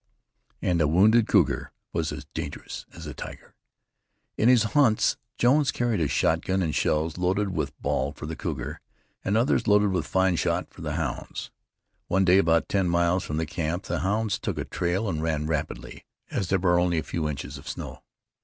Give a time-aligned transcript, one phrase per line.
[0.63, 3.53] And a wounded cougar was as dangerous as a tiger.
[4.35, 8.81] In his hunts Jones carried a shotgun, and shells loaded with ball for the cougar,
[9.23, 11.51] and others loaded with fine shot for the hounds.
[12.07, 15.45] One day, about ten miles from the camp, the hounds took a trail and ran
[15.45, 18.01] rapidly, as there were only a few inches of snow.